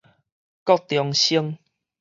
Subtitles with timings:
[0.63, 1.59] 國中生